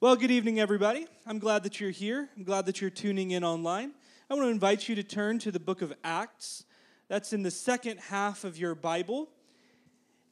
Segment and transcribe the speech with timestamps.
[0.00, 1.08] Well, good evening, everybody.
[1.26, 2.28] I'm glad that you're here.
[2.36, 3.90] I'm glad that you're tuning in online.
[4.30, 6.64] I want to invite you to turn to the book of Acts.
[7.08, 9.28] That's in the second half of your Bible.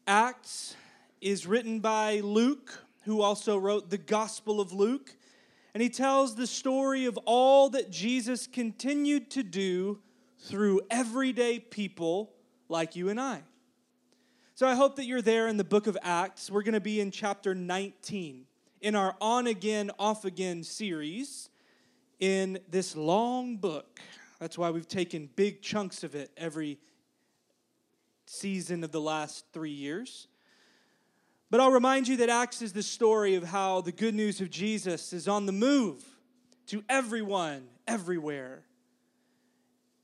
[0.06, 0.76] Acts
[1.20, 5.16] is written by Luke, who also wrote the Gospel of Luke.
[5.74, 9.98] And he tells the story of all that Jesus continued to do
[10.38, 12.30] through everyday people
[12.68, 13.42] like you and I.
[14.54, 16.52] So I hope that you're there in the book of Acts.
[16.52, 18.46] We're going to be in chapter 19
[18.80, 21.48] in our on again, off again series
[22.18, 24.00] in this long book.
[24.38, 26.78] That's why we've taken big chunks of it every
[28.26, 30.28] season of the last three years.
[31.50, 34.50] But I'll remind you that Acts is the story of how the good news of
[34.50, 36.04] Jesus is on the move
[36.66, 38.64] to everyone, everywhere.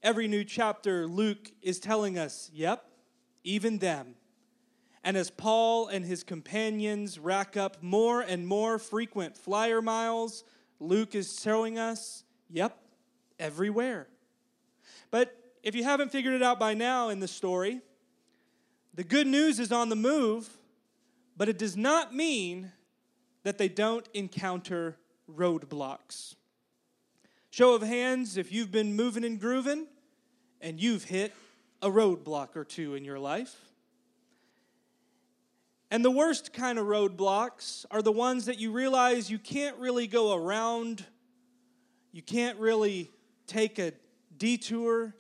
[0.03, 2.85] Every new chapter, Luke is telling us, yep,
[3.45, 4.15] even them.
[5.05, 10.45] And as Paul and his companions rack up more and more frequent flyer miles,
[10.79, 12.79] Luke is showing us, yep,
[13.39, 14.07] everywhere.
[15.11, 17.81] But if you haven't figured it out by now in the story,
[18.95, 20.49] the good news is on the move,
[21.37, 22.73] but it does not mean
[23.43, 24.97] that they don't encounter
[25.29, 26.37] roadblocks.
[27.51, 29.87] Show of hands if you've been moving and grooving
[30.61, 31.33] and you've hit
[31.81, 33.57] a roadblock or two in your life.
[35.93, 40.07] And the worst kind of roadblocks are the ones that you realize you can't really
[40.07, 41.05] go around,
[42.13, 43.11] you can't really
[43.47, 43.93] take a
[44.39, 45.15] detour.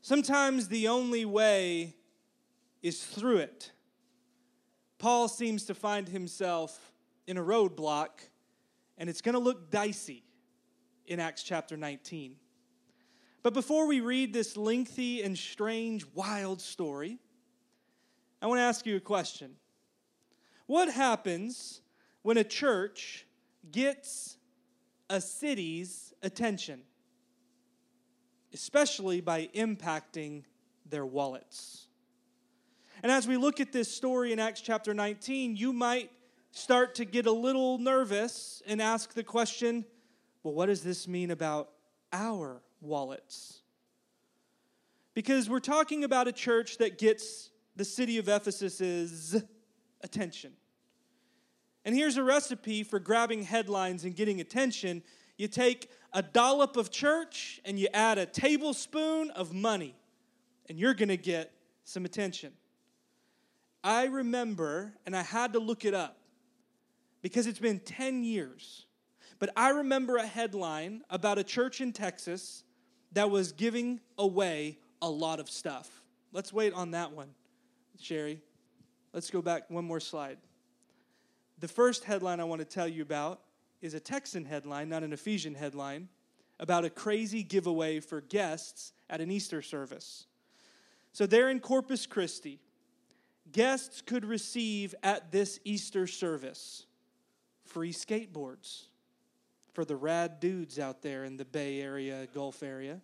[0.00, 1.96] Sometimes the only way
[2.82, 3.72] is through it.
[4.96, 6.94] Paul seems to find himself
[7.26, 8.08] in a roadblock,
[8.96, 10.24] and it's going to look dicey
[11.04, 12.36] in Acts chapter 19.
[13.42, 17.18] But before we read this lengthy and strange, wild story,
[18.40, 19.56] I want to ask you a question.
[20.66, 21.80] What happens
[22.22, 23.26] when a church
[23.70, 24.36] gets
[25.08, 26.82] a city's attention,
[28.52, 30.44] especially by impacting
[30.84, 31.86] their wallets?
[33.02, 36.10] And as we look at this story in Acts chapter 19, you might
[36.50, 39.84] start to get a little nervous and ask the question
[40.42, 41.70] well, what does this mean about
[42.12, 43.62] our wallets?
[45.12, 49.42] Because we're talking about a church that gets the city of Ephesus's
[50.02, 50.52] attention.
[51.84, 55.02] And here's a recipe for grabbing headlines and getting attention.
[55.38, 59.94] You take a dollop of church and you add a tablespoon of money,
[60.68, 61.52] and you're going to get
[61.84, 62.52] some attention.
[63.84, 66.18] I remember, and I had to look it up
[67.22, 68.86] because it's been 10 years,
[69.38, 72.64] but I remember a headline about a church in Texas
[73.12, 76.02] that was giving away a lot of stuff.
[76.32, 77.28] Let's wait on that one,
[78.00, 78.40] Sherry.
[79.16, 80.36] Let's go back one more slide.
[81.58, 83.40] The first headline I want to tell you about
[83.80, 86.10] is a Texan headline, not an Ephesian headline,
[86.60, 90.26] about a crazy giveaway for guests at an Easter service.
[91.12, 92.60] So they're in Corpus Christi.
[93.50, 96.84] Guests could receive at this Easter service
[97.64, 98.82] free skateboards
[99.72, 103.00] for the rad dudes out there in the Bay Area, Gulf area.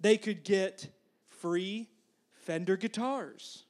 [0.00, 0.88] They could get
[1.28, 1.90] free
[2.32, 3.66] Fender guitars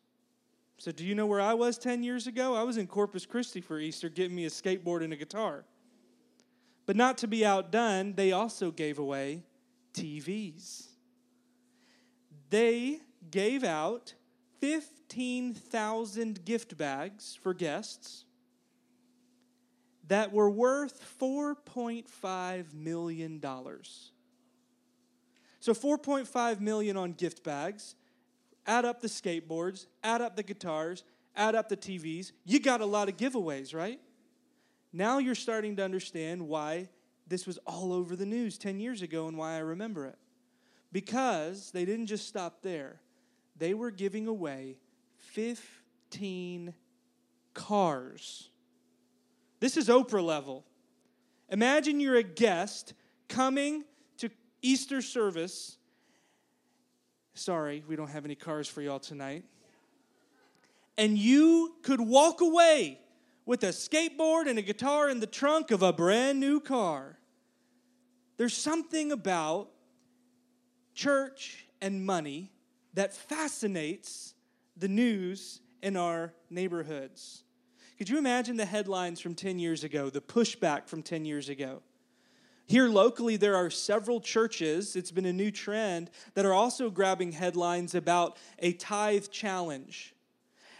[0.82, 2.56] so, do you know where I was 10 years ago?
[2.56, 5.64] I was in Corpus Christi for Easter getting me a skateboard and a guitar.
[6.86, 9.44] But not to be outdone, they also gave away
[9.94, 10.88] TVs.
[12.50, 12.98] They
[13.30, 14.14] gave out
[14.58, 18.24] 15,000 gift bags for guests
[20.08, 23.40] that were worth $4.5 million.
[23.40, 23.62] So
[25.74, 27.94] 4.5 million on gift bags
[28.66, 31.04] add up the skateboards, add up the guitars,
[31.36, 34.00] add up the TVs, you got a lot of giveaways, right?
[34.92, 36.88] Now you're starting to understand why
[37.26, 40.18] this was all over the news 10 years ago and why I remember it.
[40.92, 43.00] Because they didn't just stop there,
[43.56, 44.76] they were giving away
[45.16, 46.74] 15
[47.54, 48.50] cars.
[49.60, 50.64] This is Oprah level.
[51.48, 52.94] Imagine you're a guest
[53.28, 53.84] coming
[54.18, 54.30] to
[54.60, 55.78] Easter service
[57.34, 59.44] Sorry, we don't have any cars for y'all tonight.
[60.98, 63.00] And you could walk away
[63.46, 67.18] with a skateboard and a guitar in the trunk of a brand new car.
[68.36, 69.70] There's something about
[70.94, 72.52] church and money
[72.94, 74.34] that fascinates
[74.76, 77.44] the news in our neighborhoods.
[77.98, 81.82] Could you imagine the headlines from 10 years ago, the pushback from 10 years ago?
[82.72, 87.32] Here locally, there are several churches, it's been a new trend, that are also grabbing
[87.32, 90.14] headlines about a tithe challenge.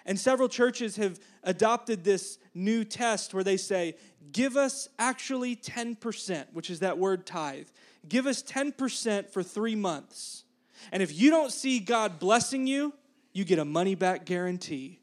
[0.07, 3.97] And several churches have adopted this new test where they say,
[4.33, 7.69] give us actually 10%, which is that word tithe.
[8.09, 10.45] Give us 10% for three months.
[10.93, 12.95] And if you don't see God blessing you,
[13.35, 14.99] you get a money back guarantee.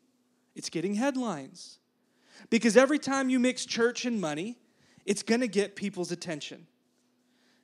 [0.56, 1.78] It's getting headlines.
[2.50, 4.58] Because every time you mix church and money,
[5.06, 6.66] it's going to get people's attention.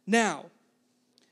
[0.07, 0.45] Now,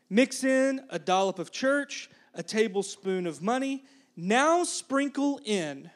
[0.09, 3.83] mix in a dollop of church, a tablespoon of money.
[4.15, 5.89] Now, sprinkle in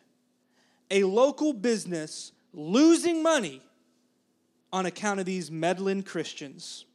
[0.90, 3.62] a local business losing money
[4.72, 6.86] on account of these meddling Christians.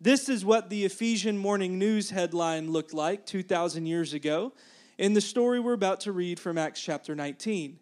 [0.00, 4.52] This is what the Ephesian Morning News headline looked like 2,000 years ago
[4.98, 7.78] in the story we're about to read from Acts chapter 19.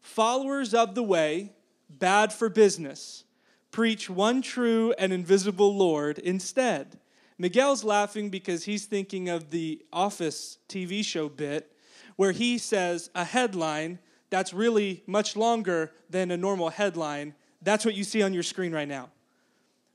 [0.00, 1.52] Followers of the way,
[1.88, 3.24] bad for business,
[3.70, 6.98] preach one true and invisible Lord instead.
[7.38, 11.72] Miguel's laughing because he's thinking of the Office TV show bit
[12.16, 14.00] where he says a headline
[14.30, 17.34] that's really much longer than a normal headline.
[17.62, 19.10] That's what you see on your screen right now.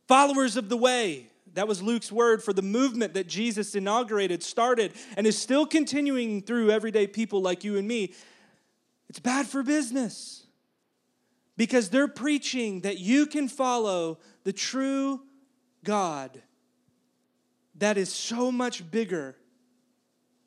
[0.07, 1.27] Followers of the way.
[1.55, 6.41] That was Luke's word for the movement that Jesus inaugurated, started, and is still continuing
[6.41, 8.13] through everyday people like you and me.
[9.07, 10.42] It's bad for business
[11.57, 15.21] because they're preaching that you can follow the true
[15.83, 16.41] God
[17.75, 19.35] that is so much bigger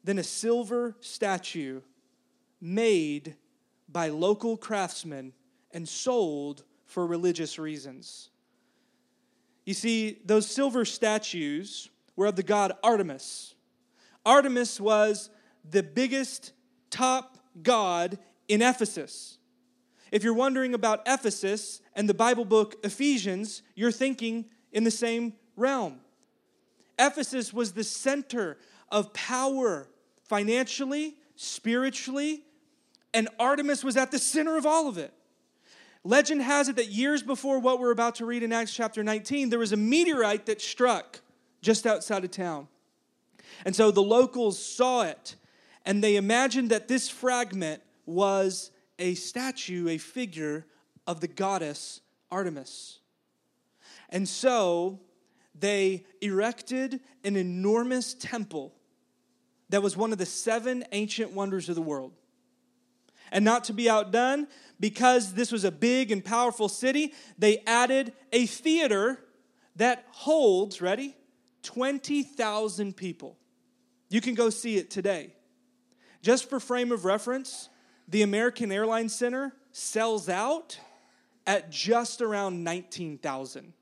[0.04, 1.80] than a silver statue
[2.60, 3.36] made
[3.88, 5.32] by local craftsmen
[5.72, 8.30] and sold for religious reasons.
[9.64, 13.54] You see, those silver statues were of the god Artemis.
[14.24, 15.28] Artemis was
[15.68, 16.52] the biggest
[16.90, 18.18] top god
[18.48, 19.35] in Ephesus.
[20.16, 25.34] If you're wondering about Ephesus and the Bible book Ephesians, you're thinking in the same
[25.56, 26.00] realm.
[26.98, 28.56] Ephesus was the center
[28.90, 29.90] of power
[30.22, 32.44] financially, spiritually,
[33.12, 35.12] and Artemis was at the center of all of it.
[36.02, 39.50] Legend has it that years before what we're about to read in Acts chapter 19,
[39.50, 41.20] there was a meteorite that struck
[41.60, 42.68] just outside of town.
[43.66, 45.36] And so the locals saw it
[45.84, 50.66] and they imagined that this fragment was a statue, a figure
[51.06, 52.00] of the goddess
[52.30, 52.98] Artemis.
[54.08, 55.00] And so
[55.58, 58.74] they erected an enormous temple
[59.68, 62.12] that was one of the seven ancient wonders of the world.
[63.32, 64.46] And not to be outdone,
[64.78, 69.18] because this was a big and powerful city, they added a theater
[69.76, 71.16] that holds, ready?
[71.62, 73.36] 20,000 people.
[74.08, 75.34] You can go see it today.
[76.22, 77.68] Just for frame of reference,
[78.08, 80.78] the American Airlines Center sells out
[81.46, 83.72] at just around 19,000.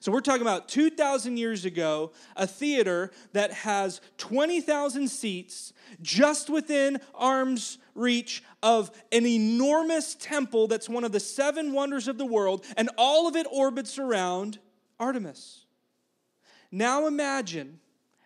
[0.00, 5.72] So we're talking about 2,000 years ago, a theater that has 20,000 seats
[6.02, 12.18] just within arm's reach of an enormous temple that's one of the seven wonders of
[12.18, 14.58] the world, and all of it orbits around
[15.00, 15.64] Artemis.
[16.70, 17.80] Now imagine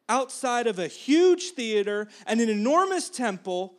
[0.08, 3.74] outside of a huge theater and an enormous temple,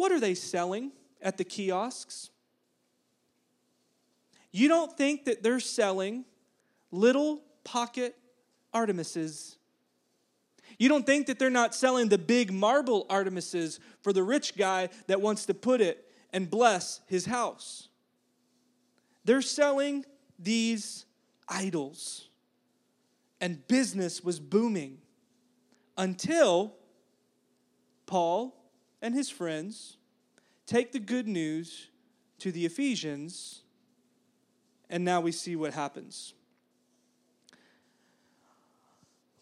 [0.00, 2.30] what are they selling at the kiosks?
[4.50, 6.24] You don't think that they're selling
[6.90, 8.16] little pocket
[8.74, 9.56] Artemises.
[10.78, 14.88] You don't think that they're not selling the big marble Artemises for the rich guy
[15.06, 17.90] that wants to put it and bless his house.
[19.26, 20.06] They're selling
[20.38, 21.04] these
[21.46, 22.30] idols.
[23.38, 24.96] And business was booming
[25.98, 26.74] until
[28.06, 28.56] Paul
[29.02, 29.96] and his friends
[30.66, 31.88] take the good news
[32.38, 33.62] to the Ephesians,
[34.88, 36.34] and now we see what happens.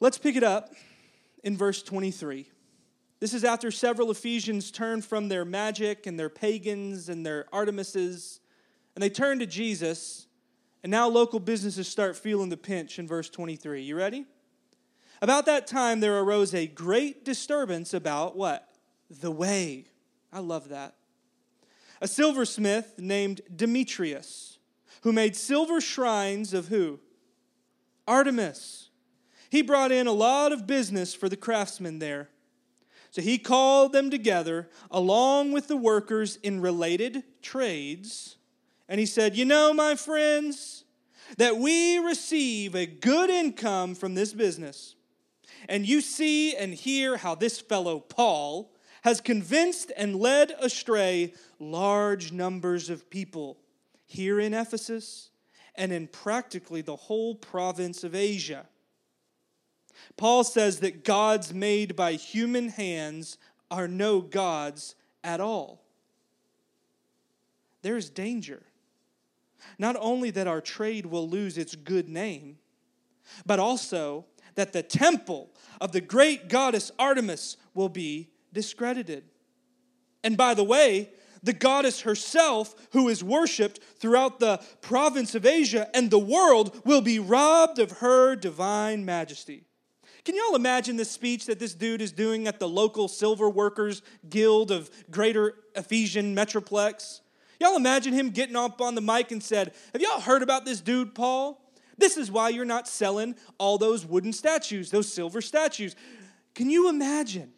[0.00, 0.72] Let's pick it up
[1.42, 2.48] in verse 23.
[3.20, 8.38] This is after several Ephesians turn from their magic and their pagans and their Artemises,
[8.94, 10.28] and they turn to Jesus,
[10.82, 13.82] and now local businesses start feeling the pinch in verse 23.
[13.82, 14.24] You ready?
[15.20, 18.67] About that time, there arose a great disturbance about what?
[19.10, 19.86] The way.
[20.32, 20.94] I love that.
[22.00, 24.58] A silversmith named Demetrius,
[25.02, 27.00] who made silver shrines of who?
[28.06, 28.88] Artemis
[29.50, 32.28] he brought in a lot of business for the craftsmen there.
[33.10, 38.36] So he called them together along with the workers in related trades.
[38.88, 40.84] And he said, You know, my friends,
[41.38, 44.94] that we receive a good income from this business.
[45.68, 48.70] And you see and hear how this fellow Paul
[49.02, 53.58] has convinced and led astray large numbers of people
[54.06, 55.30] here in Ephesus
[55.74, 58.66] and in practically the whole province of Asia.
[60.16, 63.38] Paul says that gods made by human hands
[63.70, 65.82] are no gods at all.
[67.82, 68.62] There's danger.
[69.78, 72.58] not only that our trade will lose its good name,
[73.44, 74.24] but also
[74.54, 75.50] that the temple
[75.80, 79.24] of the great goddess Artemis will be discredited.
[80.24, 81.10] And by the way,
[81.42, 87.00] the goddess herself, who is worshiped throughout the province of Asia and the world, will
[87.00, 89.64] be robbed of her divine majesty.
[90.24, 94.02] Can y'all imagine the speech that this dude is doing at the local silver workers
[94.28, 97.20] guild of Greater Ephesian Metroplex?
[97.60, 100.80] Y'all imagine him getting up on the mic and said, Have y'all heard about this
[100.80, 101.60] dude, Paul?
[101.96, 105.96] This is why you're not selling all those wooden statues, those silver statues.
[106.54, 107.52] Can you imagine?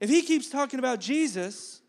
[0.00, 1.82] If he keeps talking about Jesus,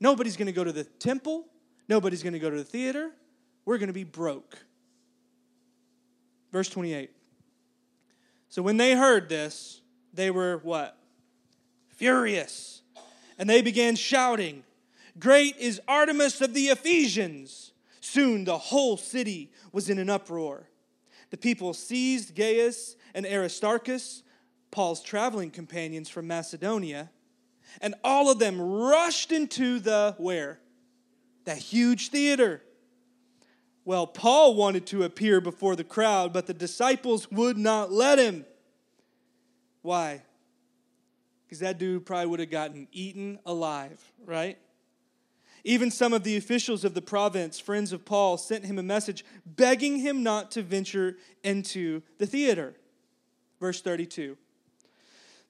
[0.00, 1.44] nobody's going to go to the temple,
[1.88, 3.10] nobody's going to go to the theater,
[3.66, 4.58] we're going to be broke.
[6.50, 7.10] Verse 28.
[8.48, 9.82] So when they heard this,
[10.12, 10.96] they were what?
[11.88, 12.82] Furious.
[13.38, 14.62] And they began shouting,
[15.18, 17.72] Great is Artemis of the Ephesians.
[18.00, 20.68] Soon the whole city was in an uproar.
[21.30, 24.22] The people seized Gaius and Aristarchus,
[24.70, 27.10] Paul's traveling companions from Macedonia,
[27.80, 30.58] and all of them rushed into the where?
[31.44, 32.62] That huge theater.
[33.84, 38.46] Well, Paul wanted to appear before the crowd, but the disciples would not let him.
[39.82, 40.22] Why?
[41.44, 44.58] Because that dude probably would have gotten eaten alive, right?
[45.64, 49.24] Even some of the officials of the province, friends of Paul, sent him a message
[49.44, 52.74] begging him not to venture into the theater.
[53.60, 54.36] Verse 32.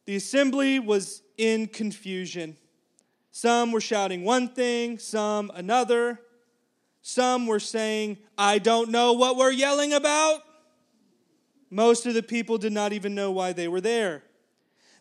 [0.07, 2.57] The assembly was in confusion.
[3.31, 6.21] Some were shouting one thing, some another.
[7.03, 10.41] Some were saying, I don't know what we're yelling about.
[11.71, 14.23] Most of the people did not even know why they were there.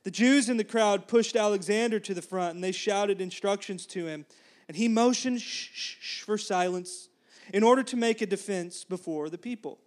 [0.04, 4.06] The Jews in the crowd pushed Alexander to the front and they shouted instructions to
[4.06, 4.26] him
[4.68, 7.10] and he motioned shh, shh, shh, for silence
[7.54, 9.80] in order to make a defense before the people.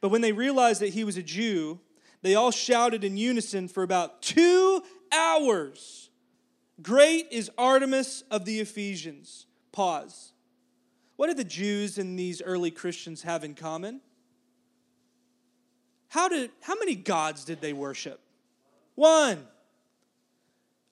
[0.00, 1.80] But when they realized that he was a Jew,
[2.22, 6.10] they all shouted in unison for about two hours
[6.80, 9.46] Great is Artemis of the Ephesians.
[9.70, 10.32] Pause.
[11.16, 14.00] What did the Jews and these early Christians have in common?
[16.08, 18.20] How, did, how many gods did they worship?
[18.94, 19.46] One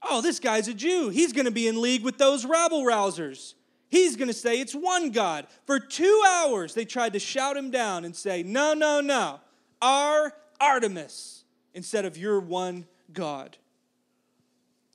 [0.08, 1.10] oh, this guy's a Jew.
[1.10, 3.52] He's going to be in league with those rabble rousers.
[3.88, 5.46] He's going to say it's one God.
[5.66, 9.40] For two hours, they tried to shout him down and say, no, no, no,
[9.82, 13.58] our Artemis instead of your one God.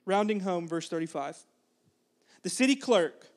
[0.06, 1.38] Rounding home, verse 35.
[2.44, 3.28] The city clerk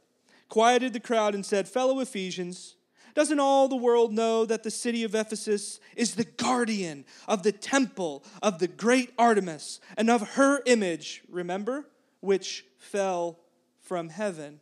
[0.48, 2.76] quieted the crowd and said, Fellow Ephesians,
[3.14, 7.52] doesn't all the world know that the city of Ephesus is the guardian of the
[7.52, 11.88] temple of the great Artemis and of her image, remember,
[12.20, 13.40] which fell
[13.80, 14.60] from heaven?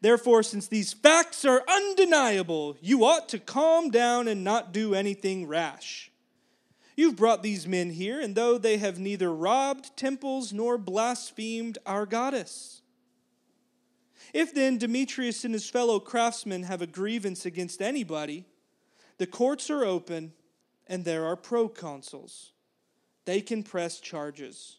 [0.00, 5.46] Therefore, since these facts are undeniable, you ought to calm down and not do anything
[5.46, 6.12] rash.
[6.98, 12.04] You've brought these men here, and though they have neither robbed temples nor blasphemed our
[12.04, 12.82] goddess,
[14.34, 18.46] if then Demetrius and his fellow craftsmen have a grievance against anybody,
[19.18, 20.32] the courts are open
[20.88, 22.50] and there are proconsuls.
[23.26, 24.78] They can press charges.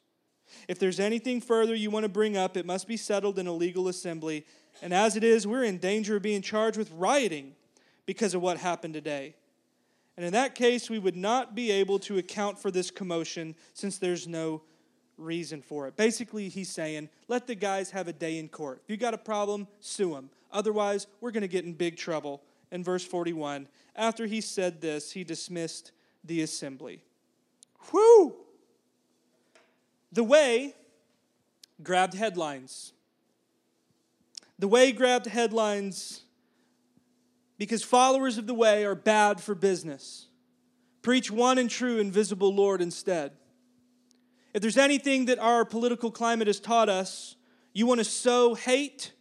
[0.67, 3.53] If there's anything further you want to bring up, it must be settled in a
[3.53, 4.45] legal assembly.
[4.81, 7.55] And as it is, we're in danger of being charged with rioting
[8.05, 9.35] because of what happened today.
[10.19, 13.97] And in that case, we would not be able to account for this commotion since
[13.97, 14.63] there's no
[15.15, 15.95] reason for it.
[15.95, 18.81] Basically, he's saying, let the guys have a day in court.
[18.83, 20.29] If you got a problem, sue them.
[20.51, 22.43] Otherwise, we're going to get in big trouble.
[22.69, 25.93] In verse 41, after he said this, he dismissed
[26.25, 27.01] the assembly.
[27.89, 28.35] Whew!
[30.11, 30.75] The way
[31.81, 32.91] grabbed headlines.
[34.57, 36.23] The way grabbed headlines
[37.59, 40.27] because followers of the way are bad for business.
[41.01, 43.33] Preach one and true invisible Lord instead.
[44.53, 47.35] If there's anything that our political climate has taught us,
[47.73, 49.11] you want to sow hate,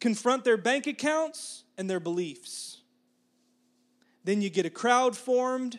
[0.00, 2.82] confront their bank accounts and their beliefs.
[4.24, 5.78] Then you get a crowd formed,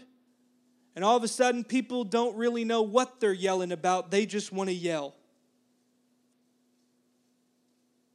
[0.96, 4.54] and all of a sudden, people don't really know what they're yelling about, they just
[4.54, 5.16] want to yell.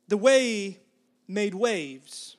[0.09, 0.81] The way
[1.27, 2.37] made waves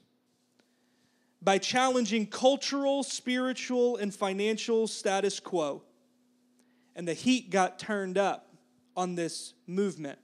[1.41, 5.83] by challenging cultural, spiritual, and financial status quo
[6.95, 8.47] and the heat got turned up
[8.95, 10.17] on this movement.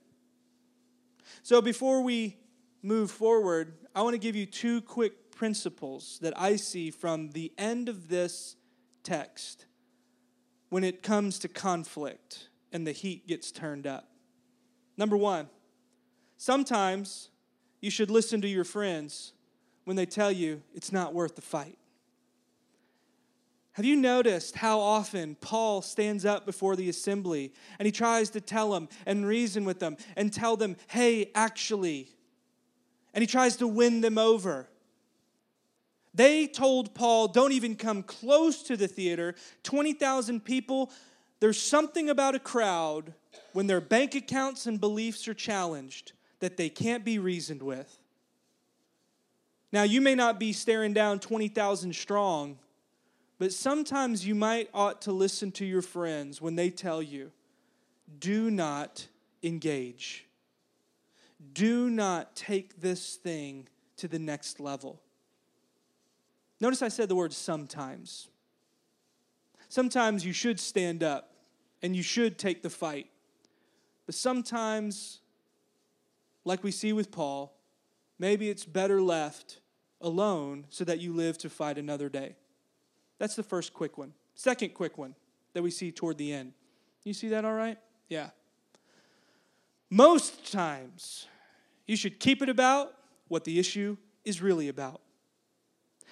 [1.43, 2.37] So before we
[2.81, 7.51] move forward, I want to give you two quick principles that I see from the
[7.57, 8.55] end of this
[9.03, 9.65] text
[10.69, 14.07] when it comes to conflict and the heat gets turned up.
[14.95, 15.49] Number one,
[16.37, 17.30] sometimes
[17.81, 19.33] you should listen to your friends
[19.83, 21.77] when they tell you it's not worth the fight.
[23.73, 28.41] Have you noticed how often Paul stands up before the assembly and he tries to
[28.41, 32.09] tell them and reason with them and tell them, hey, actually,
[33.13, 34.67] and he tries to win them over?
[36.13, 39.35] They told Paul, don't even come close to the theater.
[39.63, 40.91] 20,000 people.
[41.39, 43.13] There's something about a crowd
[43.53, 46.11] when their bank accounts and beliefs are challenged
[46.41, 47.97] that they can't be reasoned with.
[49.71, 52.59] Now, you may not be staring down 20,000 strong,
[53.39, 57.31] but sometimes you might ought to listen to your friends when they tell you,
[58.19, 59.07] do not
[59.41, 60.25] engage.
[61.53, 63.67] Do not take this thing
[63.97, 65.01] to the next level.
[66.59, 68.27] Notice I said the word sometimes.
[69.69, 71.33] Sometimes you should stand up
[71.81, 73.07] and you should take the fight.
[74.05, 75.20] But sometimes,
[76.43, 77.53] like we see with Paul,
[78.19, 79.59] maybe it's better left
[79.99, 82.35] alone so that you live to fight another day.
[83.19, 84.13] That's the first quick one.
[84.33, 85.15] Second quick one
[85.53, 86.53] that we see toward the end.
[87.03, 87.77] You see that all right?
[88.09, 88.29] Yeah.
[89.89, 91.27] Most times,
[91.85, 92.93] you should keep it about
[93.27, 95.01] what the issue is really about.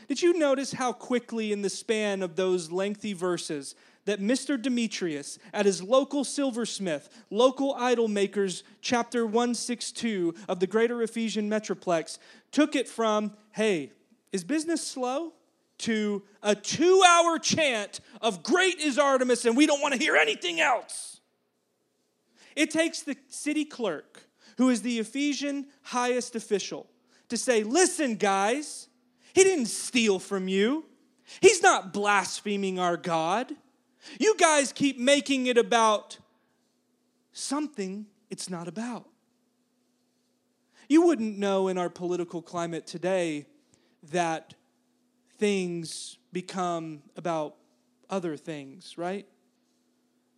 [0.08, 4.62] Did you notice how quickly, in the span of those lengthy verses, that Mr.
[4.62, 12.18] Demetrius, at his local silversmith, local idol makers, chapter 162 of the Greater Ephesian Metroplex,
[12.51, 13.91] took it from, hey,
[14.32, 15.34] is business slow?
[15.79, 20.15] to a two hour chant of Great is Artemis and we don't want to hear
[20.15, 21.22] anything else.
[22.56, 24.24] It takes the city clerk,
[24.58, 26.88] who is the Ephesian highest official,
[27.29, 28.89] to say, Listen, guys,
[29.34, 30.86] he didn't steal from you.
[31.41, 33.56] He's not blaspheming our God.
[34.20, 36.18] You guys keep making it about
[37.32, 39.08] something it's not about.
[40.88, 43.46] You wouldn't know in our political climate today
[44.12, 44.53] that
[45.38, 47.56] things become about
[48.10, 49.28] other things, right?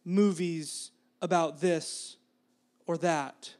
[0.04, 2.18] Movies about this
[2.86, 3.56] or that.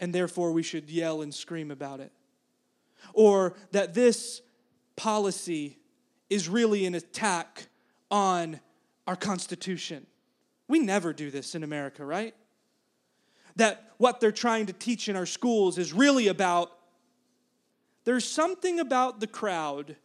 [0.00, 2.12] And therefore, we should yell and scream about it
[3.12, 4.40] or that this
[4.96, 5.78] policy
[6.30, 7.66] is really an attack
[8.10, 8.60] on
[9.06, 10.06] our Constitution.
[10.68, 12.34] We never do this in America, right?
[13.56, 16.72] That what they're trying to teach in our schools is really about.
[18.04, 19.96] There's something about the crowd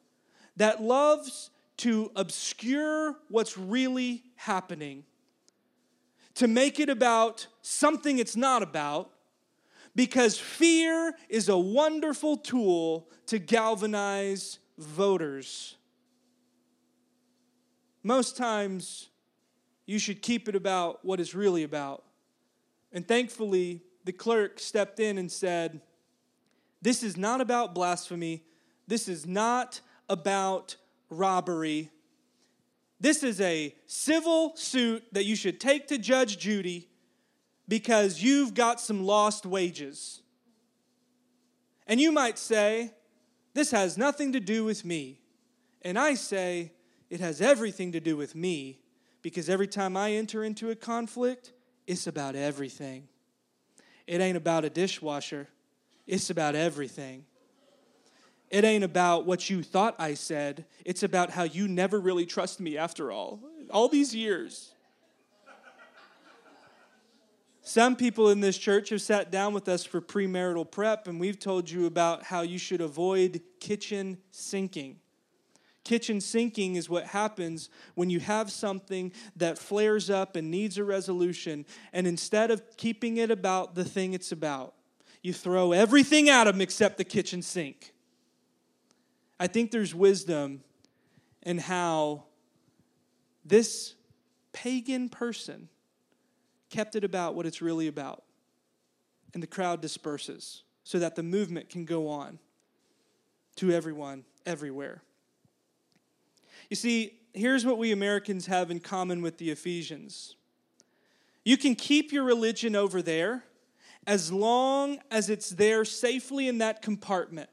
[0.57, 5.05] that loves to obscure what's really happening,
[6.35, 9.11] to make it about something it's not about,
[9.95, 15.75] because fear is a wonderful tool to galvanize voters.
[18.03, 19.09] Most times,
[19.85, 22.03] you should keep it about what it's really about.
[22.91, 25.81] And thankfully, the clerk stepped in and said,
[26.81, 28.43] This is not about blasphemy.
[28.87, 30.75] This is not about
[31.09, 31.91] robbery.
[32.99, 36.87] This is a civil suit that you should take to Judge Judy
[37.67, 40.21] because you've got some lost wages.
[41.87, 42.93] And you might say,
[43.53, 45.19] This has nothing to do with me.
[45.81, 46.73] And I say,
[47.09, 48.79] It has everything to do with me
[49.21, 51.53] because every time I enter into a conflict,
[51.87, 53.07] it's about everything.
[54.05, 55.47] It ain't about a dishwasher,
[56.07, 57.25] it's about everything.
[58.49, 62.59] It ain't about what you thought I said, it's about how you never really trust
[62.59, 63.39] me after all.
[63.69, 64.71] All these years.
[67.61, 71.37] Some people in this church have sat down with us for premarital prep, and we've
[71.37, 74.97] told you about how you should avoid kitchen sinking.
[75.83, 80.83] Kitchen sinking is what happens when you have something that flares up and needs a
[80.83, 84.75] resolution, and instead of keeping it about the thing it's about,
[85.21, 87.93] you throw everything at them except the kitchen sink.
[89.39, 90.63] I think there's wisdom
[91.43, 92.25] in how
[93.45, 93.95] this
[94.51, 95.69] pagan person
[96.69, 98.23] kept it about what it's really about.
[99.33, 102.39] And the crowd disperses so that the movement can go on
[103.55, 105.03] to everyone, everywhere.
[106.69, 110.35] You see, here's what we Americans have in common with the Ephesians
[111.45, 113.43] you can keep your religion over there
[114.05, 117.49] as long as it's there safely in that compartment.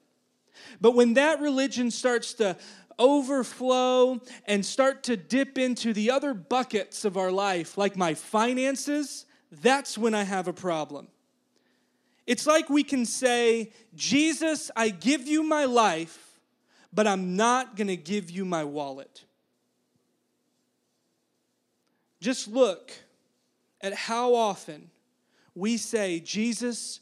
[0.80, 2.56] But when that religion starts to
[2.98, 9.24] overflow and start to dip into the other buckets of our life, like my finances,
[9.50, 11.08] that's when I have a problem.
[12.26, 16.25] It's like we can say, Jesus, I give you my life,
[16.92, 19.24] but I'm not going to give you my wallet.
[22.20, 22.92] Just look
[23.80, 24.90] at how often
[25.54, 27.00] we say, Jesus,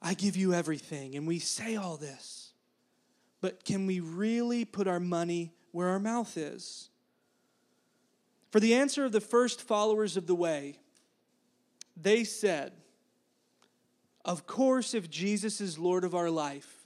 [0.00, 1.14] I give you everything.
[1.14, 2.52] And we say all this.
[3.40, 6.90] But can we really put our money where our mouth is?
[8.50, 10.78] For the answer of the first followers of the way,
[11.96, 12.72] they said,
[14.24, 16.81] Of course, if Jesus is Lord of our life,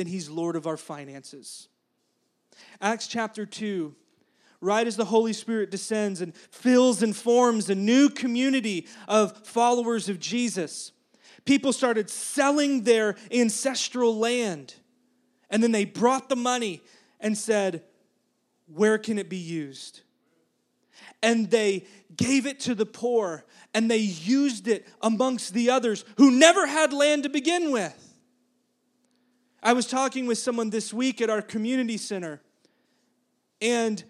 [0.00, 1.68] then he's Lord of our finances.
[2.80, 3.94] Acts chapter 2,
[4.62, 10.08] right as the Holy Spirit descends and fills and forms a new community of followers
[10.08, 10.92] of Jesus,
[11.44, 14.74] people started selling their ancestral land.
[15.50, 16.80] And then they brought the money
[17.20, 17.82] and said,
[18.74, 20.00] Where can it be used?
[21.22, 21.84] And they
[22.16, 26.94] gave it to the poor and they used it amongst the others who never had
[26.94, 28.09] land to begin with.
[29.62, 32.40] I was talking with someone this week at our community center,
[33.60, 34.02] and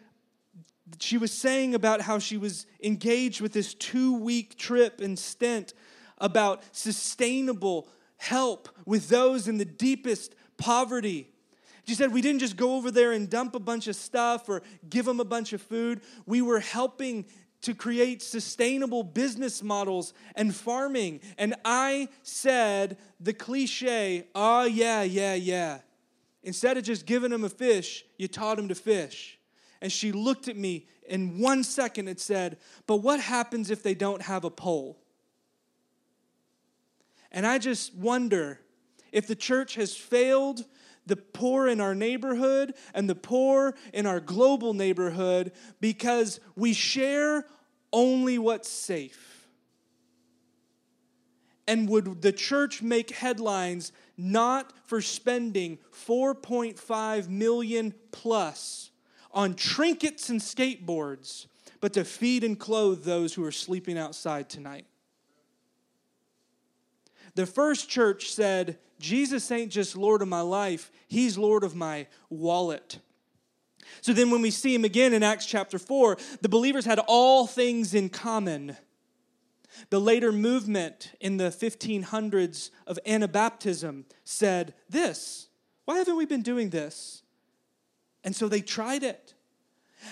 [1.00, 5.74] she was saying about how she was engaged with this two week trip and stint
[6.18, 11.32] about sustainable help with those in the deepest poverty.
[11.86, 14.62] She said, We didn't just go over there and dump a bunch of stuff or
[14.88, 16.02] give them a bunch of food.
[16.26, 17.24] We were helping
[17.62, 21.20] to create sustainable business models and farming.
[21.36, 25.80] And I said the cliche, oh, yeah, yeah, yeah.
[26.42, 29.38] Instead of just giving them a fish, you taught them to fish.
[29.82, 33.94] And she looked at me in one second and said, But what happens if they
[33.94, 34.98] don't have a pole?
[37.32, 38.60] And I just wonder
[39.12, 40.64] if the church has failed
[41.10, 47.44] the poor in our neighborhood and the poor in our global neighborhood because we share
[47.92, 49.48] only what's safe.
[51.66, 58.90] And would the church make headlines not for spending 4.5 million plus
[59.32, 61.46] on trinkets and skateboards,
[61.80, 64.86] but to feed and clothe those who are sleeping outside tonight?
[67.34, 72.06] The first church said, Jesus ain't just Lord of my life, He's Lord of my
[72.28, 73.00] wallet.
[74.02, 77.46] So then, when we see him again in Acts chapter 4, the believers had all
[77.46, 78.76] things in common.
[79.90, 85.48] The later movement in the 1500s of Anabaptism said this
[85.84, 87.22] Why haven't we been doing this?
[88.22, 89.34] And so they tried it.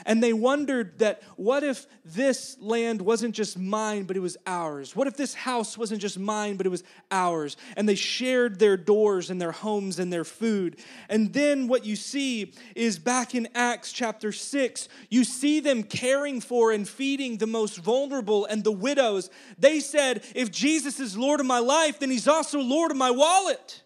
[0.04, 4.94] And they wondered that what if this land wasn't just mine, but it was ours?
[4.94, 7.56] What if this house wasn't just mine, but it was ours?
[7.76, 10.78] And they shared their doors and their homes and their food.
[11.08, 16.40] And then what you see is back in Acts chapter 6, you see them caring
[16.40, 19.30] for and feeding the most vulnerable and the widows.
[19.58, 23.10] They said, if Jesus is Lord of my life, then he's also Lord of my
[23.10, 23.82] wallet.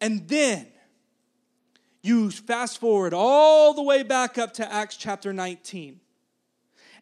[0.00, 0.66] And then
[2.02, 6.00] you fast forward all the way back up to Acts chapter 19.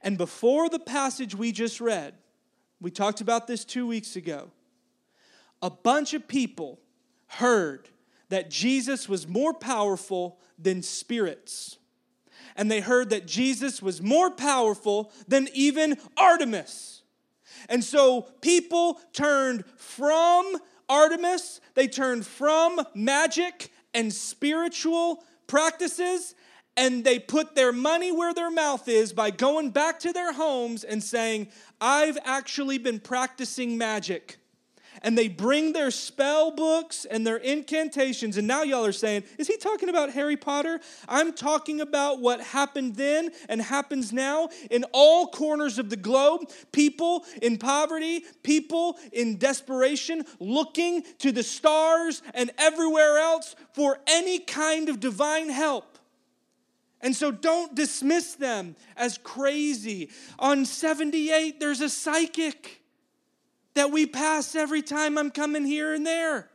[0.02, 2.14] And before the passage we just read,
[2.80, 4.50] we talked about this two weeks ago,
[5.62, 6.80] a bunch of people
[7.26, 7.88] heard
[8.28, 11.78] that Jesus was more powerful than spirits.
[12.56, 17.02] And they heard that Jesus was more powerful than even Artemis.
[17.68, 20.56] And so people turned from
[20.88, 26.34] Artemis, they turned from magic, and spiritual practices,
[26.76, 30.84] and they put their money where their mouth is by going back to their homes
[30.84, 31.48] and saying,
[31.80, 34.38] I've actually been practicing magic
[35.02, 38.36] and they bring their spell books and their incantations.
[38.36, 40.80] And now y'all are saying, is he talking about Harry Potter?
[41.08, 46.50] I'm talking about what happened then and happens now in all corners of the globe.
[46.72, 54.38] People in poverty, people in desperation, looking to the stars and everywhere else for any
[54.38, 55.98] kind of divine help.
[57.00, 60.10] And so don't dismiss them as crazy.
[60.38, 62.77] On 78, there's a psychic
[63.74, 66.48] that we pass every time I'm coming here and there.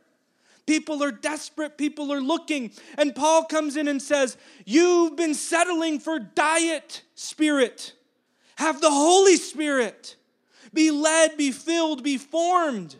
[0.66, 2.70] People are desperate, people are looking.
[2.96, 7.92] And Paul comes in and says, You've been settling for diet spirit.
[8.56, 10.16] Have the Holy Spirit.
[10.72, 12.96] Be led, be filled, be formed.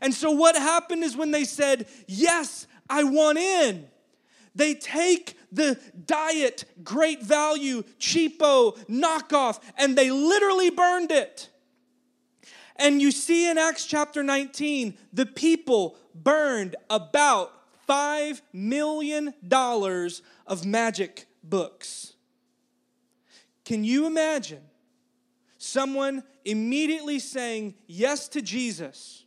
[0.00, 3.88] And so, what happened is when they said, Yes, I want in,
[4.54, 11.49] they take the diet, great value, cheapo, knockoff, and they literally burned it.
[12.80, 17.52] And you see in Acts chapter 19, the people burned about
[17.86, 19.34] $5 million
[20.46, 22.14] of magic books.
[23.66, 24.62] Can you imagine
[25.58, 29.24] someone immediately saying yes to Jesus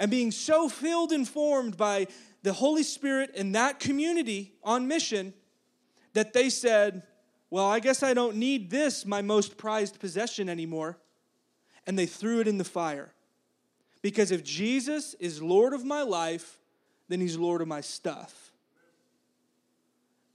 [0.00, 2.08] and being so filled and formed by
[2.42, 5.32] the Holy Spirit in that community on mission
[6.14, 7.04] that they said,
[7.50, 10.98] Well, I guess I don't need this, my most prized possession, anymore
[11.90, 13.10] and they threw it in the fire.
[14.00, 16.60] Because if Jesus is Lord of my life,
[17.08, 18.52] then he's Lord of my stuff.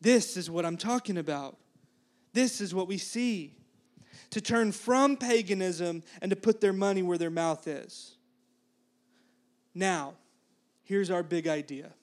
[0.01, 1.55] This is what I'm talking about.
[2.33, 3.55] This is what we see.
[4.31, 8.17] To turn from paganism and to put their money where their mouth is.
[9.73, 10.15] Now,
[10.83, 11.93] here's our big idea.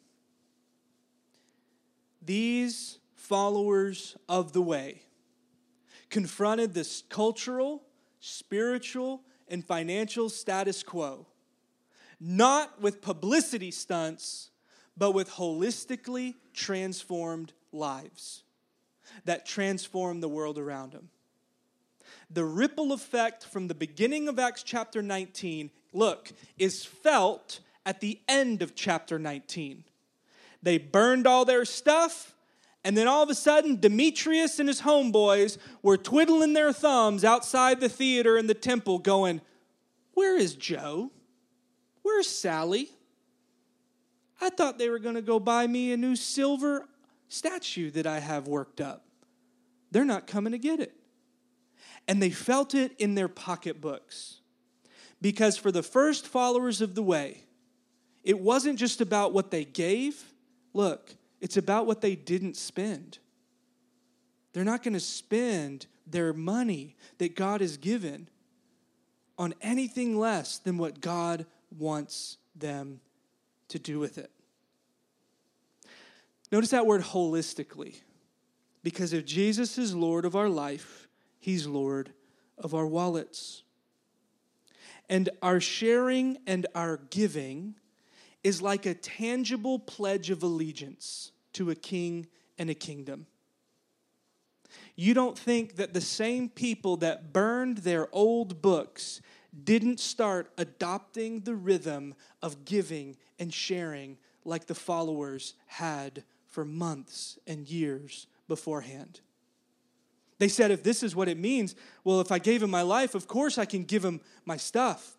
[2.23, 5.03] These followers of the way
[6.09, 7.83] confronted this cultural,
[8.19, 9.21] spiritual,
[9.53, 11.27] and financial status quo,
[12.19, 14.51] not with publicity stunts,
[14.97, 18.43] but with holistically transformed lives
[19.25, 21.11] that transform the world around them.
[22.31, 28.21] The ripple effect from the beginning of Acts chapter 19, look, is felt at the
[28.27, 29.85] end of chapter 19.
[30.63, 32.32] They burned all their stuff,
[32.85, 37.81] and then all of a sudden, Demetrius and his homeboys were twiddling their thumbs outside
[37.81, 39.41] the theater in the temple, going,
[40.15, 41.13] Where is Joe?
[42.03, 42.89] Where's Sally?
[44.41, 46.89] I thought they were going to go buy me a new silver
[47.29, 49.05] statue that I have worked up.
[49.93, 50.93] They're not coming to get it.
[52.09, 54.41] And they felt it in their pocketbooks.
[55.21, 57.45] Because for the first followers of the way,
[58.25, 60.33] it wasn't just about what they gave.
[60.75, 63.19] Look, it's about what they didn't spend.
[64.53, 68.29] They're not going to spend their money that God has given
[69.37, 71.45] on anything less than what God
[71.77, 73.01] wants them
[73.69, 74.31] to do with it.
[76.53, 77.97] Notice that word holistically.
[78.85, 81.09] Because if Jesus is Lord of our life,
[81.41, 82.13] He's Lord
[82.57, 83.65] of our wallets.
[85.09, 87.75] And our sharing and our giving
[88.45, 92.27] is like a tangible pledge of allegiance to a king
[92.59, 93.27] and a kingdom.
[94.97, 99.21] You don't think that the same people that burned their old books
[99.65, 107.39] didn't start adopting the rhythm of giving and sharing like the followers had for months
[107.47, 109.21] and years beforehand.
[110.39, 113.15] They said, if this is what it means, well, if I gave him my life,
[113.15, 115.17] of course I can give him my stuff.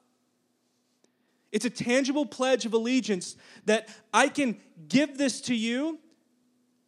[1.53, 5.99] It's a tangible pledge of allegiance that I can give this to you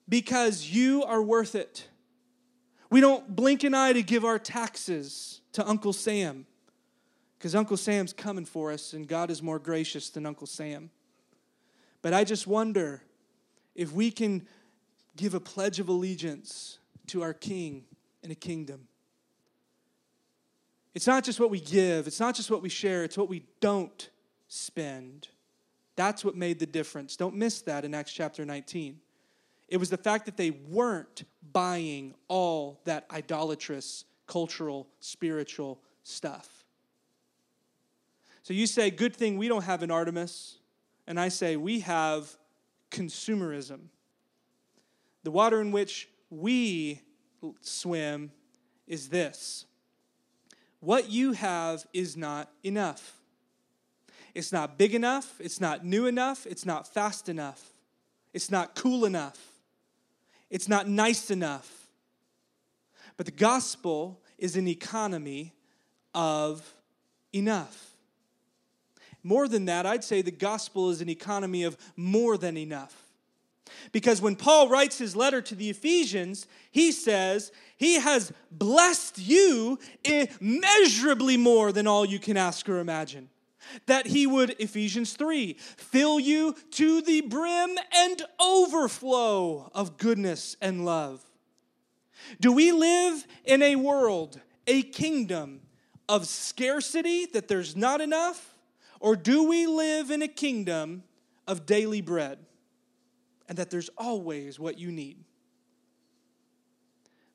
[0.10, 1.88] because you are worth it.
[2.90, 6.48] We don't blink an eye to give our taxes to Uncle Sam
[7.38, 10.90] because Uncle Sam's coming for us and God is more gracious than Uncle Sam.
[12.02, 13.04] But I just wonder
[13.76, 14.48] if we can
[15.16, 17.84] give a pledge of allegiance to our King
[18.24, 18.88] and a kingdom.
[20.96, 23.44] It's not just what we give, it's not just what we share, it's what we
[23.60, 24.10] don't
[24.56, 25.28] spend.
[25.96, 27.16] That's what made the difference.
[27.16, 29.00] Don't miss that in Acts chapter 19.
[29.68, 36.66] It was the fact that they weren't buying all that idolatrous, cultural, spiritual stuff.
[38.44, 40.60] So you say, good thing we don't have an Artemis.
[41.08, 42.36] And I say, we have
[42.92, 43.88] consumerism.
[45.24, 47.02] The water in which we
[47.62, 48.32] swim
[48.88, 49.66] is this
[50.80, 53.20] what you have is not enough.
[54.36, 55.40] It's not big enough.
[55.40, 56.46] It's not new enough.
[56.46, 57.72] It's not fast enough.
[58.34, 59.40] It's not cool enough.
[60.50, 61.88] It's not nice enough.
[63.16, 65.54] But the gospel is an economy
[66.14, 66.76] of
[67.34, 67.92] enough.
[69.24, 72.94] More than that, I'd say the gospel is an economy of more than enough.
[73.94, 79.80] Because when Paul writes his letter to the Ephesians, he says, He has blessed you
[80.04, 83.30] immeasurably more than all you can ask or imagine
[83.86, 90.86] that he would, Ephesians 3, fill you to the brim and overflow of goodness and
[90.86, 91.24] love.
[92.40, 95.62] Do we live in a world, a kingdom
[96.08, 98.56] of scarcity, that there's not enough?
[99.00, 101.04] Or do we live in a kingdom
[101.48, 102.40] of daily bread
[103.48, 105.24] and that there's always what you need?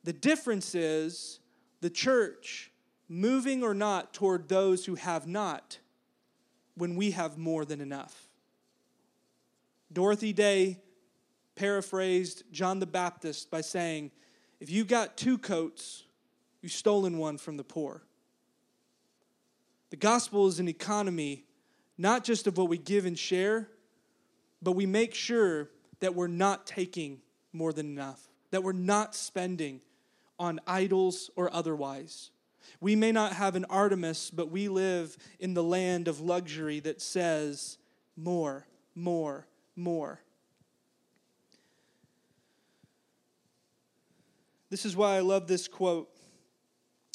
[0.03, 1.41] The difference is
[1.81, 2.73] the church
[3.09, 5.79] moving or not toward those who have not
[6.81, 8.27] when we have more than enough.
[9.93, 10.79] Dorothy Day
[11.55, 14.11] paraphrased John the Baptist by saying,
[14.61, 16.05] If you got two coats,
[16.63, 18.03] you've stolen one from the poor.
[19.91, 21.45] The gospel is an economy
[21.99, 23.69] not just of what we give and share,
[24.63, 27.21] but we make sure that we're not taking
[27.53, 29.83] more than enough, that we're not spending
[30.39, 32.31] on idols or otherwise.
[32.81, 37.01] We may not have an Artemis, but we live in the land of luxury that
[37.01, 37.79] says
[38.17, 39.47] more, more,
[39.77, 40.21] more.
[44.71, 46.09] This is why I love this quote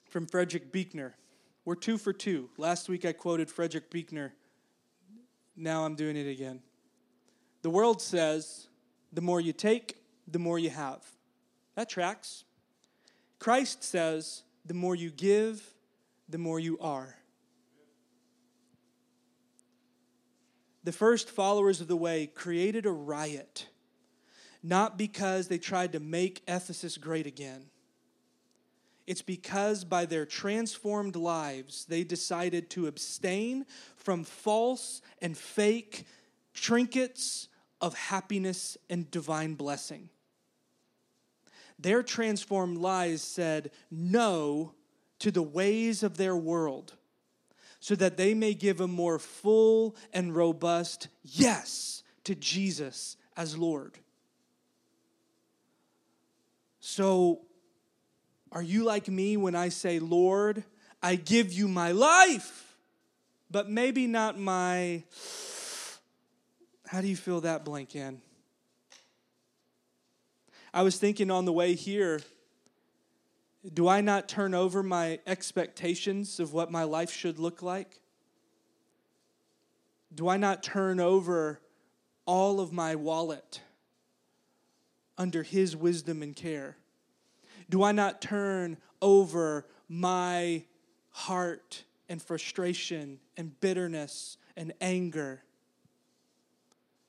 [0.09, 1.15] from Frederick Buechner.
[1.63, 2.49] We're two for two.
[2.57, 4.33] Last week I quoted Frederick Buechner.
[5.55, 6.61] now I'm doing it again.
[7.61, 8.67] The world says
[9.11, 9.95] the more you take,
[10.27, 11.03] the more you have.
[11.75, 12.43] That tracks.
[13.39, 15.63] Christ says the more you give,
[16.27, 17.15] the more you are.
[20.83, 23.67] The first followers of the way created a riot,
[24.61, 27.65] not because they tried to make Ephesus great again.
[29.07, 36.05] It's because by their transformed lives, they decided to abstain from false and fake
[36.53, 37.49] trinkets
[37.81, 40.09] of happiness and divine blessing.
[41.79, 44.73] Their transformed lives said no
[45.19, 46.93] to the ways of their world
[47.79, 53.99] so that they may give a more full and robust yes to Jesus as Lord.
[56.79, 57.41] So,
[58.51, 60.63] are you like me when I say, Lord,
[61.01, 62.75] I give you my life,
[63.51, 65.03] but maybe not my.
[66.87, 68.21] How do you fill that blank in?
[70.75, 72.19] I was thinking on the way here
[73.73, 78.01] do I not turn over my expectations of what my life should look like?
[80.13, 81.61] Do I not turn over
[82.27, 83.61] all of my wallet
[85.17, 86.75] under His wisdom and care?
[87.69, 90.65] Do I not turn over my
[91.09, 95.41] heart and frustration and bitterness and anger?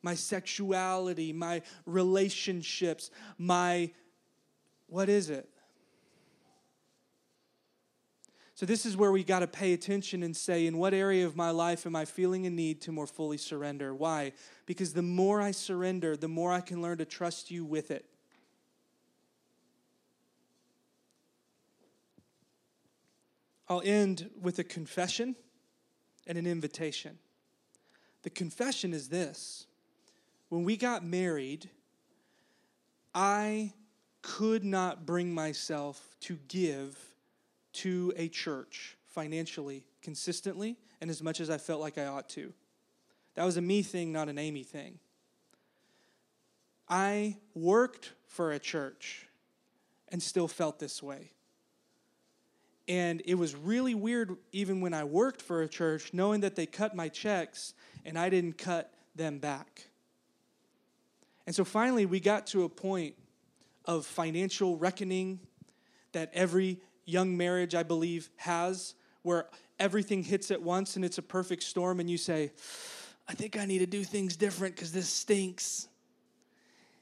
[0.06, 3.90] My sexuality, my relationships, my
[4.86, 5.48] what is it?
[8.54, 11.34] So, this is where we got to pay attention and say, in what area of
[11.34, 13.92] my life am I feeling a need to more fully surrender?
[13.96, 14.30] Why?
[14.64, 18.04] Because the more I surrender, the more I can learn to trust you with it.
[23.68, 25.34] I'll end with a confession
[26.28, 27.18] and an invitation.
[28.22, 29.66] The confession is this
[30.48, 31.68] when we got married,
[33.14, 33.72] I
[34.22, 36.98] could not bring myself to give
[37.74, 42.52] to a church financially, consistently, and as much as I felt like I ought to.
[43.34, 44.98] That was a me thing, not an Amy thing.
[46.88, 49.26] I worked for a church
[50.08, 51.32] and still felt this way.
[52.88, 56.66] And it was really weird, even when I worked for a church, knowing that they
[56.66, 59.88] cut my checks and I didn't cut them back.
[61.46, 63.14] And so finally, we got to a point
[63.84, 65.38] of financial reckoning
[66.12, 69.46] that every young marriage, I believe, has, where
[69.78, 72.52] everything hits at once and it's a perfect storm, and you say,
[73.28, 75.88] I think I need to do things different because this stinks.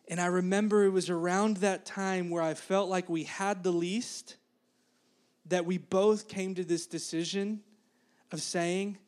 [0.08, 3.70] And I remember it was around that time where I felt like we had the
[3.72, 4.36] least
[5.46, 7.60] that we both came to this decision
[8.32, 8.98] of saying,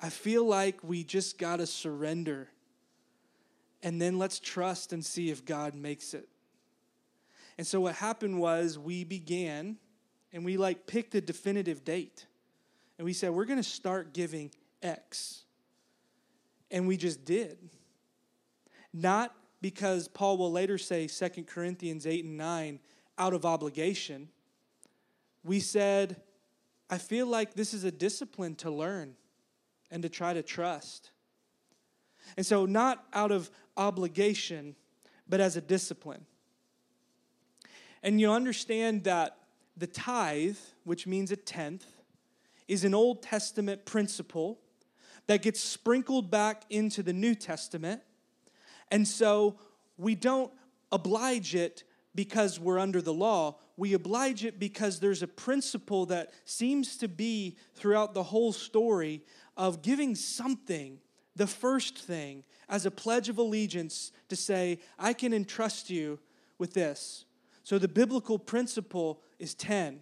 [0.00, 2.48] I feel like we just got to surrender.
[3.82, 6.28] And then let's trust and see if God makes it.
[7.58, 9.76] And so what happened was we began
[10.32, 12.26] and we like picked a definitive date.
[12.98, 14.50] And we said, we're going to start giving
[14.82, 15.42] X.
[16.70, 17.58] And we just did.
[18.92, 22.80] Not because Paul will later say, 2 Corinthians 8 and 9,
[23.18, 24.28] out of obligation.
[25.44, 26.16] We said,
[26.88, 29.14] I feel like this is a discipline to learn
[29.90, 31.10] and to try to trust.
[32.36, 34.74] And so, not out of obligation,
[35.28, 36.26] but as a discipline.
[38.02, 39.36] And you understand that
[39.76, 41.86] the tithe, which means a tenth,
[42.68, 44.58] is an Old Testament principle
[45.26, 48.02] that gets sprinkled back into the New Testament.
[48.90, 49.58] And so
[49.96, 50.52] we don't
[50.90, 53.58] oblige it because we're under the law.
[53.76, 59.22] We oblige it because there's a principle that seems to be throughout the whole story
[59.56, 60.98] of giving something,
[61.40, 66.18] the first thing, as a pledge of allegiance to say, I can entrust you
[66.58, 67.24] with this.
[67.64, 70.00] So the biblical principle is 10.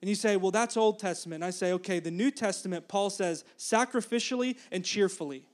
[0.00, 1.42] And you say, well, that's Old Testament.
[1.42, 5.48] I say, okay, the New Testament, Paul says sacrificially and cheerfully.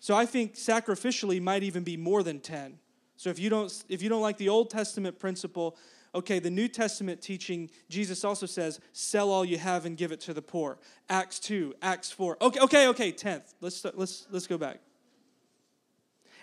[0.00, 2.80] So I think sacrificially might even be more than 10.
[3.16, 5.76] So if you don't if you don't like the Old Testament principle,
[6.16, 10.20] okay, the New Testament teaching, Jesus also says, sell all you have and give it
[10.22, 10.78] to the poor.
[11.08, 12.38] Acts 2, Acts 4.
[12.40, 13.54] Okay, okay, okay, 10th.
[13.60, 14.80] Let's let's let's go back.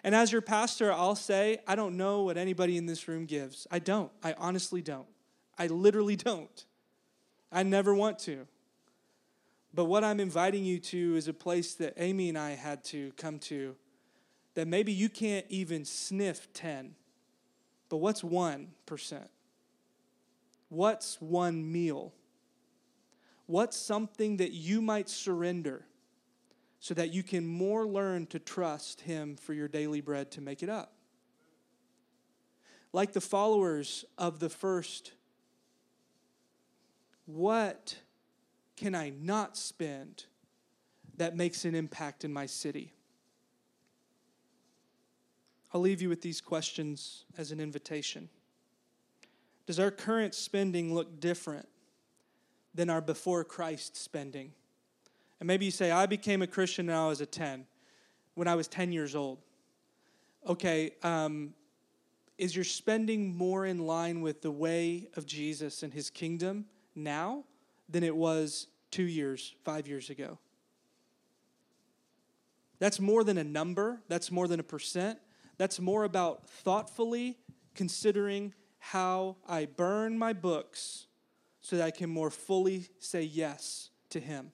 [0.03, 3.67] And as your pastor, I'll say, I don't know what anybody in this room gives.
[3.71, 4.11] I don't.
[4.21, 5.07] I honestly don't.
[5.57, 6.65] I literally don't.
[7.51, 8.47] I never want to.
[9.73, 13.11] But what I'm inviting you to is a place that Amy and I had to
[13.17, 13.75] come to
[14.55, 16.95] that maybe you can't even sniff 10.
[17.89, 18.67] But what's 1%?
[20.73, 22.13] What's one meal?
[23.45, 25.85] What's something that you might surrender
[26.83, 30.61] so that you can more learn to trust Him for your daily bread to make
[30.61, 30.91] it up.
[32.91, 35.13] Like the followers of the first,
[37.25, 37.95] what
[38.75, 40.25] can I not spend
[41.15, 42.91] that makes an impact in my city?
[45.73, 48.27] I'll leave you with these questions as an invitation.
[49.65, 51.67] Does our current spending look different
[52.73, 54.51] than our before Christ spending?
[55.39, 57.65] And maybe you say, I became a Christian when I was a 10,
[58.35, 59.39] when I was 10 years old.
[60.47, 61.53] Okay, um,
[62.37, 67.43] is your spending more in line with the way of Jesus and his kingdom now
[67.87, 70.39] than it was two years, five years ago?
[72.79, 75.19] That's more than a number, that's more than a percent.
[75.57, 77.37] That's more about thoughtfully
[77.75, 78.53] considering
[78.87, 81.07] how I burn my books
[81.61, 84.51] so that I can more fully say yes to Him.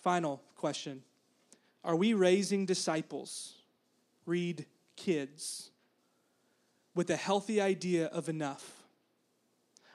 [0.00, 1.02] Final question
[1.84, 3.56] Are we raising disciples?
[4.24, 4.64] Read
[4.96, 5.70] kids
[6.94, 8.84] with a healthy idea of enough?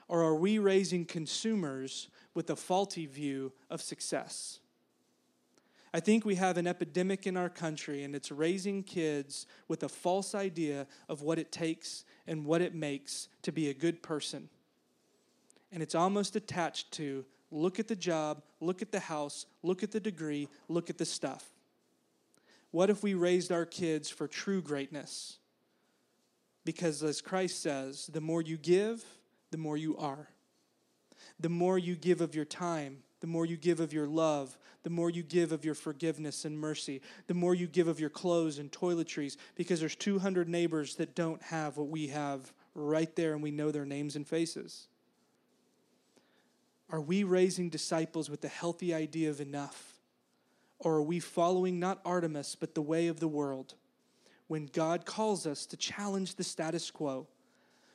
[0.06, 4.60] Or are we raising consumers with a faulty view of success?
[5.92, 9.88] I think we have an epidemic in our country, and it's raising kids with a
[9.88, 14.48] false idea of what it takes and what it makes to be a good person.
[15.72, 19.90] And it's almost attached to look at the job, look at the house, look at
[19.90, 21.44] the degree, look at the stuff.
[22.70, 25.38] What if we raised our kids for true greatness?
[26.64, 29.04] Because as Christ says, the more you give,
[29.50, 30.28] the more you are.
[31.38, 34.90] The more you give of your time, the more you give of your love, the
[34.90, 38.58] more you give of your forgiveness and mercy, the more you give of your clothes
[38.58, 43.42] and toiletries, because there's 200 neighbors that don't have what we have right there and
[43.42, 44.88] we know their names and faces.
[46.90, 49.94] Are we raising disciples with the healthy idea of enough?
[50.78, 53.72] Or are we following not Artemis, but the way of the world
[54.48, 57.26] when God calls us to challenge the status quo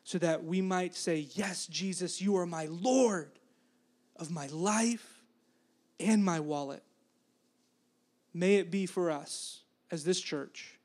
[0.03, 3.29] so that we might say, Yes, Jesus, you are my Lord
[4.15, 5.18] of my life
[5.99, 6.83] and my wallet.
[8.33, 10.79] May it be for us as this church.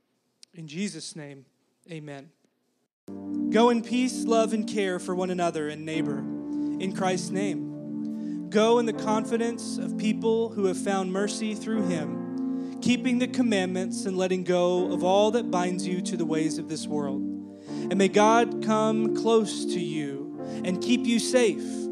[0.55, 1.45] In Jesus' name,
[1.91, 2.31] amen.
[3.51, 6.19] Go in peace, love, and care for one another and neighbor.
[6.19, 8.49] In Christ's name.
[8.51, 14.07] Go in the confidence of people who have found mercy through him, keeping the commandments
[14.07, 17.21] and letting go of all that binds you to the ways of this world.
[17.69, 21.84] And may God come close to you and keep you safe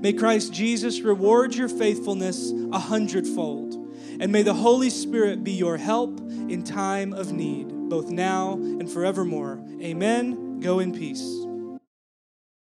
[0.00, 3.74] May Christ Jesus reward your faithfulness a hundredfold.
[4.20, 8.90] And may the Holy Spirit be your help in time of need, both now and
[8.90, 9.60] forevermore.
[9.82, 10.60] Amen.
[10.60, 11.47] Go in peace.